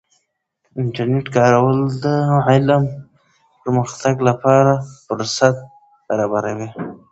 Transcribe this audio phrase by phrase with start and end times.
[0.73, 2.05] د انټرنیټ کارول د
[2.47, 2.83] علم
[3.61, 4.71] د پراختیا لپاره
[5.05, 5.61] فرصتونه
[6.09, 6.69] برابروي.